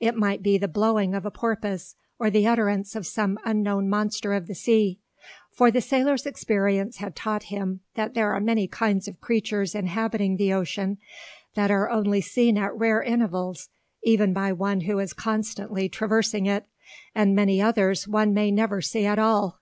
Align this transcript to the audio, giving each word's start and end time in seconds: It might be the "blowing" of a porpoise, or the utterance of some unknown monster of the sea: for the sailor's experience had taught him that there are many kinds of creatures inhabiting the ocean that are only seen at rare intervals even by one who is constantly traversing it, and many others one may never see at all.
It 0.00 0.16
might 0.16 0.42
be 0.42 0.56
the 0.56 0.68
"blowing" 0.68 1.14
of 1.14 1.26
a 1.26 1.30
porpoise, 1.30 1.96
or 2.18 2.30
the 2.30 2.46
utterance 2.46 2.96
of 2.96 3.06
some 3.06 3.38
unknown 3.44 3.90
monster 3.90 4.32
of 4.32 4.46
the 4.46 4.54
sea: 4.54 5.00
for 5.52 5.70
the 5.70 5.82
sailor's 5.82 6.24
experience 6.24 6.96
had 6.96 7.14
taught 7.14 7.52
him 7.52 7.80
that 7.92 8.14
there 8.14 8.32
are 8.32 8.40
many 8.40 8.68
kinds 8.68 9.06
of 9.06 9.20
creatures 9.20 9.74
inhabiting 9.74 10.38
the 10.38 10.50
ocean 10.50 10.96
that 11.56 11.70
are 11.70 11.90
only 11.90 12.22
seen 12.22 12.56
at 12.56 12.74
rare 12.74 13.02
intervals 13.02 13.68
even 14.02 14.32
by 14.32 14.50
one 14.50 14.80
who 14.80 14.98
is 14.98 15.12
constantly 15.12 15.90
traversing 15.90 16.46
it, 16.46 16.64
and 17.14 17.36
many 17.36 17.60
others 17.60 18.08
one 18.08 18.32
may 18.32 18.50
never 18.50 18.80
see 18.80 19.04
at 19.04 19.18
all. 19.18 19.60